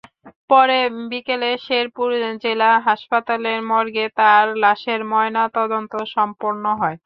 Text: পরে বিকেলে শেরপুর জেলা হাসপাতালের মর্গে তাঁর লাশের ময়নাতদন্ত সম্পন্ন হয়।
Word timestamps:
পরে 0.49 0.77
বিকেলে 1.11 1.49
শেরপুর 1.65 2.09
জেলা 2.43 2.69
হাসপাতালের 2.87 3.59
মর্গে 3.69 4.05
তাঁর 4.19 4.45
লাশের 4.63 5.01
ময়নাতদন্ত 5.11 5.93
সম্পন্ন 6.15 6.63
হয়। 6.81 6.97